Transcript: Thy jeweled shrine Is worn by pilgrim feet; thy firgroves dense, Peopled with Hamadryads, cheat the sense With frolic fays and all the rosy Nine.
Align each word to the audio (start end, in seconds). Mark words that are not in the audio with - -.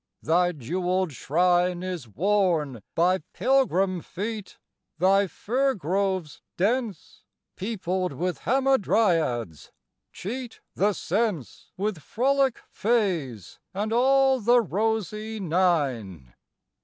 Thy 0.23 0.51
jeweled 0.51 1.11
shrine 1.13 1.83
Is 1.83 2.07
worn 2.07 2.81
by 2.95 3.19
pilgrim 3.33 4.01
feet; 4.01 4.57
thy 4.97 5.27
firgroves 5.27 6.41
dense, 6.57 7.23
Peopled 7.55 8.11
with 8.13 8.39
Hamadryads, 8.39 9.69
cheat 10.11 10.59
the 10.73 10.93
sense 10.93 11.71
With 11.77 11.99
frolic 12.01 12.61
fays 12.71 13.59
and 13.75 13.93
all 13.93 14.39
the 14.39 14.59
rosy 14.59 15.39
Nine. 15.39 16.33